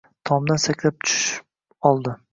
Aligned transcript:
Tomdan 0.29 0.61
sakrab 0.63 1.05
tushib 1.05 1.85
oldi 1.91 2.19